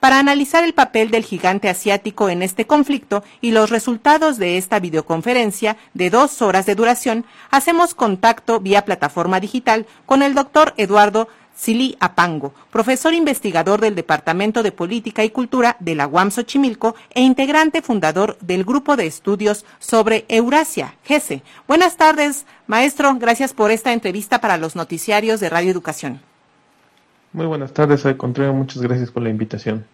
[0.00, 4.78] para analizar el papel del gigante asiático en este conflicto y los resultados de esta
[4.78, 11.28] videoconferencia de dos horas de duración, hacemos contacto vía plataforma digital con el doctor Eduardo
[11.58, 17.20] Sili Apango, profesor investigador del Departamento de Política y Cultura de la UAM Xochimilco e
[17.20, 21.42] integrante fundador del Grupo de Estudios sobre Eurasia, GESE.
[21.66, 23.12] Buenas tardes, maestro.
[23.16, 26.27] Gracias por esta entrevista para los noticiarios de Radio Educación.
[27.32, 29.84] Muy buenas tardes, al contrario, muchas gracias por la invitación.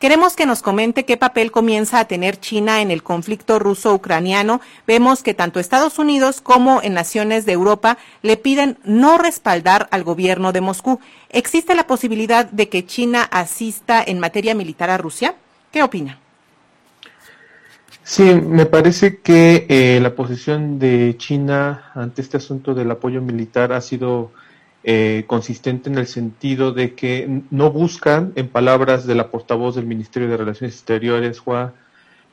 [0.00, 4.60] Queremos que nos comente qué papel comienza a tener China en el conflicto ruso-ucraniano.
[4.86, 10.02] Vemos que tanto Estados Unidos como en naciones de Europa le piden no respaldar al
[10.02, 11.00] gobierno de Moscú.
[11.30, 15.36] ¿Existe la posibilidad de que China asista en materia militar a Rusia?
[15.70, 16.18] ¿Qué opina?
[18.02, 23.72] Sí, me parece que eh, la posición de China ante este asunto del apoyo militar
[23.72, 24.32] ha sido
[24.86, 29.86] eh, consistente en el sentido de que no buscan, en palabras de la portavoz del
[29.86, 31.72] Ministerio de Relaciones Exteriores, Hua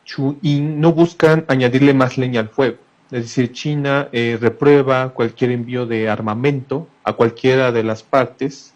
[0.03, 2.77] Chuyin, no buscan añadirle más leña al fuego.
[3.09, 8.73] Es decir, China eh, reprueba cualquier envío de armamento a cualquiera de las partes,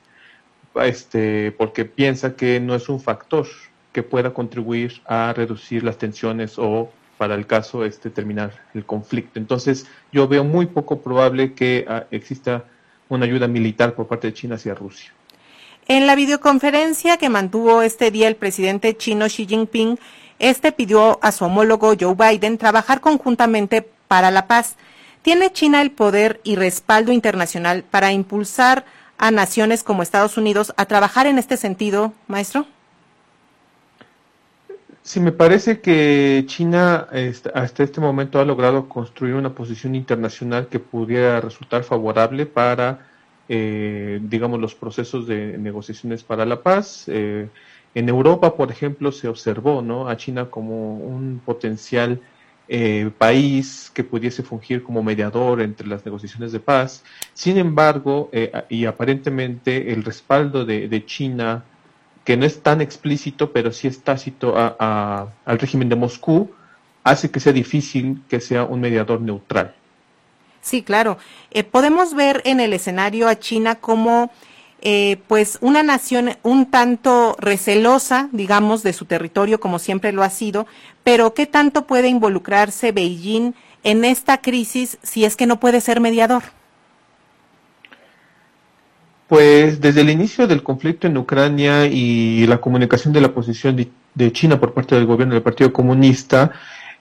[0.75, 3.45] este, porque piensa que no es un factor
[3.91, 9.37] que pueda contribuir a reducir las tensiones o, para el caso, este, terminar el conflicto.
[9.37, 12.63] Entonces, yo veo muy poco probable que ah, exista
[13.09, 15.11] una ayuda militar por parte de China hacia Rusia.
[15.87, 19.99] En la videoconferencia que mantuvo este día el presidente chino Xi Jinping,
[20.39, 24.75] este pidió a su homólogo Joe Biden trabajar conjuntamente para la paz.
[25.21, 28.85] ¿Tiene China el poder y respaldo internacional para impulsar
[29.17, 32.67] a naciones como Estados Unidos a trabajar en este sentido, maestro?
[35.05, 40.67] Sí, me parece que China este, hasta este momento ha logrado construir una posición internacional
[40.67, 43.07] que pudiera resultar favorable para,
[43.47, 47.03] eh, digamos, los procesos de negociaciones para la paz.
[47.07, 47.47] Eh,
[47.93, 50.09] en Europa, por ejemplo, se observó ¿no?
[50.09, 52.19] a China como un potencial
[52.67, 57.03] eh, país que pudiese fungir como mediador entre las negociaciones de paz.
[57.35, 58.31] Sin embargo,
[58.69, 61.63] y aparentemente el respaldo de China
[62.25, 66.51] que no es tan explícito, pero sí es tácito al régimen de Moscú,
[67.03, 69.73] hace que sea difícil que sea un mediador neutral.
[70.61, 71.19] Sí, claro.
[71.51, 74.31] Eh, podemos ver en el escenario a China como
[74.81, 80.31] eh, pues una nación un tanto recelosa, digamos, de su territorio, como siempre lo ha
[80.31, 80.65] sido,
[81.03, 83.53] pero ¿qué tanto puede involucrarse Beijing
[83.83, 86.41] en esta crisis si es que no puede ser mediador?
[89.27, 94.31] Pues desde el inicio del conflicto en Ucrania y la comunicación de la posición de,
[94.31, 96.51] China por parte del gobierno del Partido Comunista,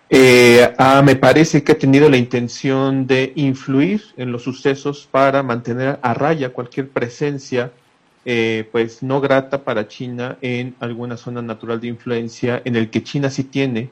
[0.08, 5.42] eh, ah, me parece que ha tenido la intención de influir en los sucesos para
[5.42, 7.72] mantener a raya cualquier presencia
[8.24, 13.02] eh, pues no grata para China en alguna zona natural de influencia en el que
[13.02, 13.90] China sí tiene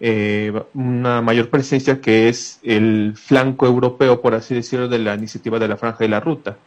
[0.00, 5.58] eh, una mayor presencia que es el flanco europeo, por así decirlo, de la iniciativa
[5.58, 6.58] de la Franja de la Ruta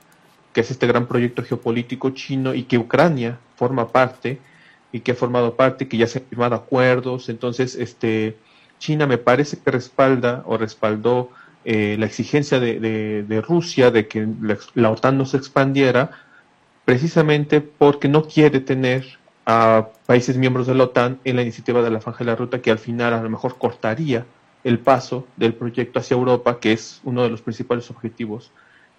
[0.54, 4.40] que es este gran proyecto geopolítico chino y que Ucrania forma parte
[4.92, 7.28] y que ha formado parte, que ya se han firmado acuerdos.
[7.28, 8.38] Entonces, este,
[8.78, 11.32] China me parece que respalda o respaldó
[11.66, 14.28] eh, la exigencia de, Rusia de que
[14.76, 16.12] la, OTAN no se expandiera,
[16.86, 21.90] precisamente porque no quiere tener a países miembros de la OTAN en la iniciativa de
[21.90, 24.26] la Franja de la Ruta, que al final a lo mejor cortaría
[24.64, 28.52] el paso del proyecto hacia Europa, que es uno de los principales objetivos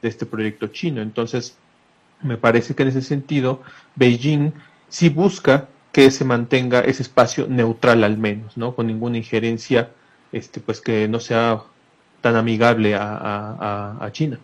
[0.02, 1.02] de este proyecto chino.
[1.02, 1.56] Entonces,
[2.22, 3.62] me parece que en ese sentido,
[3.96, 4.52] Beijing
[4.88, 8.74] sí busca que se mantenga ese espacio neutral al menos, ¿no?
[8.74, 9.90] Con ninguna injerencia,
[10.32, 11.62] este, pues que no sea
[12.20, 14.38] tan amigable a, a China.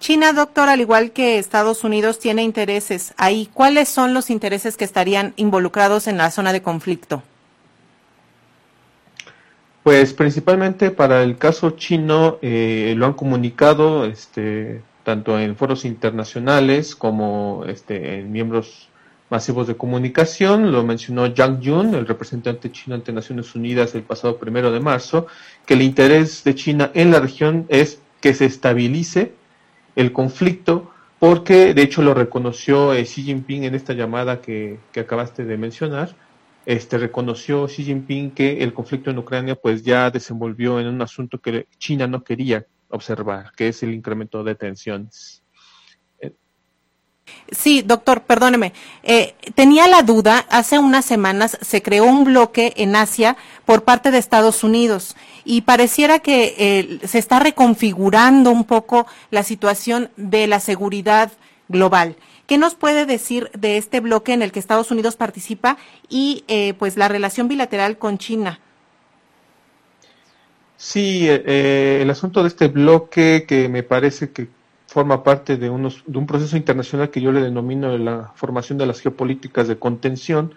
[0.00, 3.48] China, doctor, al igual que Estados Unidos, tiene intereses ahí.
[3.52, 7.22] ¿Cuáles son los intereses que estarían involucrados en la zona de conflicto?
[9.88, 16.94] Pues principalmente para el caso chino eh, lo han comunicado este, tanto en foros internacionales
[16.94, 18.90] como este, en miembros
[19.30, 20.72] masivos de comunicación.
[20.72, 25.26] Lo mencionó Zhang Yun, el representante chino ante Naciones Unidas el pasado primero de marzo,
[25.64, 29.32] que el interés de China en la región es que se estabilice
[29.96, 35.46] el conflicto, porque de hecho lo reconoció eh, Xi Jinping en esta llamada que acabaste
[35.46, 36.14] de mencionar
[36.68, 41.38] este, reconoció Xi Jinping que el conflicto en Ucrania pues ya desenvolvió en un asunto
[41.38, 45.42] que China no quería observar, que es el incremento de tensiones.
[47.50, 48.74] Sí, doctor, perdóneme.
[49.02, 54.10] Eh, tenía la duda, hace unas semanas se creó un bloque en Asia por parte
[54.10, 55.16] de Estados Unidos
[55.46, 61.32] y pareciera que eh, se está reconfigurando un poco la situación de la seguridad
[61.68, 62.16] global.
[62.48, 65.76] ¿Qué nos puede decir de este bloque en el que Estados Unidos participa
[66.08, 68.58] y eh, pues la relación bilateral con China?
[70.78, 74.48] Sí, eh, el asunto de este bloque que me parece que
[74.86, 78.86] forma parte de, unos, de un proceso internacional que yo le denomino la formación de
[78.86, 80.54] las geopolíticas de contención,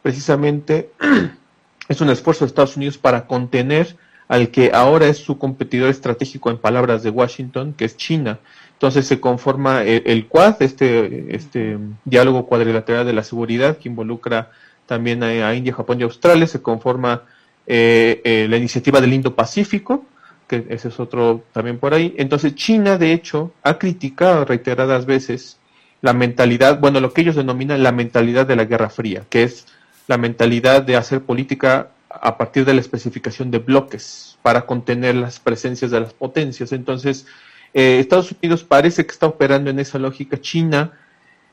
[0.00, 0.92] precisamente
[1.88, 3.98] es un esfuerzo de Estados Unidos para contener
[4.28, 8.38] al que ahora es su competidor estratégico en palabras de Washington, que es China.
[8.72, 14.50] Entonces se conforma el, Quad, este, este diálogo cuadrilateral de la seguridad que involucra
[14.86, 17.22] también a, India, Japón y Australia, se conforma
[17.66, 20.04] eh, eh, la iniciativa del Indo-Pacífico,
[20.46, 22.14] que ese es otro también por ahí.
[22.18, 25.58] Entonces China, de hecho, ha criticado reiteradas veces
[26.02, 29.66] la mentalidad, bueno, lo que ellos denominan la mentalidad de la Guerra Fría, que es
[30.06, 31.88] la mentalidad de hacer política
[32.20, 36.72] a partir de la especificación de bloques para contener las presencias de las potencias.
[36.72, 37.26] Entonces,
[37.72, 40.40] eh, Estados Unidos parece que está operando en esa lógica.
[40.40, 40.92] China,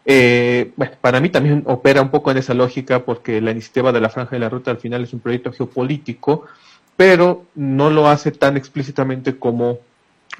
[0.06, 4.02] eh, bueno, para mí también opera un poco en esa lógica porque la iniciativa de
[4.02, 6.46] la Franja de la Ruta al final es un proyecto geopolítico,
[6.96, 9.80] pero no lo hace tan explícitamente como,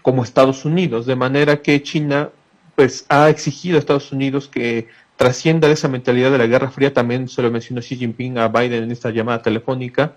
[0.02, 2.30] como Estados Unidos, de manera que China
[2.76, 4.88] pues ha exigido a Estados Unidos que
[5.22, 8.48] trascienda de esa mentalidad de la Guerra Fría, también se lo mencionó Xi Jinping a
[8.48, 10.16] Biden en esta llamada telefónica,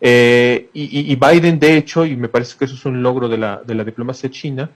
[0.00, 3.60] eh, y, Biden, de hecho, y me parece que eso es un logro de la,
[3.62, 4.70] de la diplomacia china,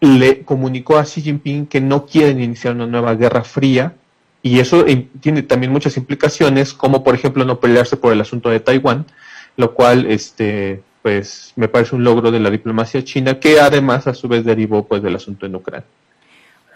[0.00, 3.94] le comunicó a Xi Jinping que no quieren iniciar una nueva guerra fría,
[4.42, 4.84] y eso
[5.20, 9.06] tiene también muchas implicaciones, como por ejemplo no pelearse por el asunto de Taiwán,
[9.56, 14.14] lo cual este pues me parece un logro de la diplomacia china que además a
[14.14, 15.86] su vez derivó pues del asunto en Ucrania.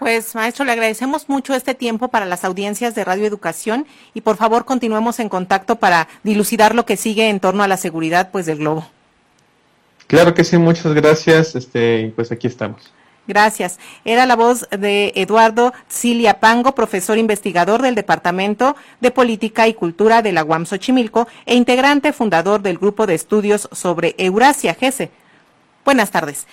[0.00, 4.38] Pues maestro, le agradecemos mucho este tiempo para las audiencias de Radio Educación y por
[4.38, 8.46] favor continuemos en contacto para dilucidar lo que sigue en torno a la seguridad pues
[8.46, 8.88] del globo.
[10.06, 12.90] Claro que sí, muchas gracias, este, pues aquí estamos.
[13.26, 13.78] Gracias.
[14.06, 20.22] Era la voz de Eduardo Cilia Pango, profesor investigador del Departamento de Política y Cultura
[20.22, 25.10] de la UAM Xochimilco e integrante fundador del Grupo de Estudios sobre Eurasia, GESE.
[25.84, 26.46] Buenas tardes.